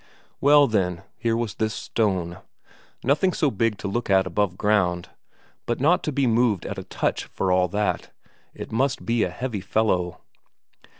Well, 0.39 0.65
then, 0.65 1.03
here 1.19 1.37
was 1.37 1.53
this 1.53 1.75
stone. 1.75 2.39
Nothing 3.03 3.33
so 3.33 3.51
big 3.51 3.77
to 3.77 3.87
look 3.87 4.09
at 4.09 4.25
above 4.25 4.57
ground, 4.57 5.09
but 5.67 5.79
not 5.79 6.01
to 6.05 6.11
be 6.11 6.25
moved 6.25 6.65
at 6.65 6.79
a 6.79 6.83
touch 6.85 7.25
for 7.25 7.51
all 7.51 7.67
that; 7.67 8.09
it 8.55 8.71
must 8.71 9.05
be 9.05 9.21
a 9.21 9.29
heavy 9.29 9.61
fellow. 9.61 10.21